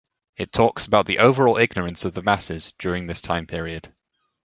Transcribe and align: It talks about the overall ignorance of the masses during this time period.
It 0.35 0.51
talks 0.51 0.87
about 0.87 1.05
the 1.05 1.19
overall 1.19 1.57
ignorance 1.57 2.05
of 2.05 2.15
the 2.15 2.23
masses 2.23 2.71
during 2.79 3.05
this 3.05 3.21
time 3.21 3.45
period. 3.45 3.93